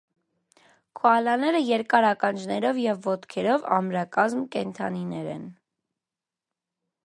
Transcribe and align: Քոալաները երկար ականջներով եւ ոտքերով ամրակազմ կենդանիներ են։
Քոալաները 0.99 1.59
երկար 1.65 2.07
ականջներով 2.13 2.81
եւ 2.85 3.05
ոտքերով 3.09 3.69
ամրակազմ 3.79 4.43
կենդանիներ 4.57 5.33
են։ 5.39 5.45